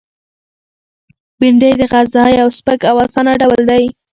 [1.39, 3.83] بېنډۍ د غذا یو سپک او آسانه ډول دی